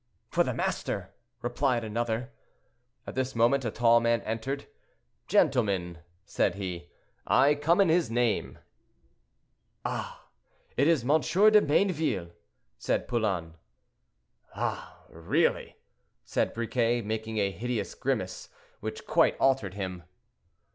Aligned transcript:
"For 0.31 0.43
the 0.43 0.51
master," 0.55 1.13
replied 1.43 1.83
another. 1.83 2.31
At 3.05 3.13
this 3.13 3.35
moment, 3.35 3.63
a 3.63 3.69
tall 3.69 3.99
man 3.99 4.21
entered. 4.23 4.65
"Gentlemen," 5.27 5.99
said 6.25 6.55
he, 6.55 6.89
"I 7.27 7.53
come 7.53 7.79
in 7.79 7.89
his 7.89 8.09
name." 8.09 8.57
"Ah! 9.85 10.25
it 10.75 10.87
is 10.87 11.03
M. 11.03 11.21
de 11.21 11.61
Mayneville," 11.61 12.31
said 12.79 13.07
Poulain. 13.07 13.53
"Ah, 14.55 15.03
really!" 15.07 15.75
said 16.25 16.51
Briquet, 16.55 17.03
making 17.03 17.37
a 17.37 17.51
hideous 17.51 17.93
grimace, 17.93 18.49
which 18.79 19.05
quite 19.05 19.37
altered 19.39 19.75
him. 19.75 20.05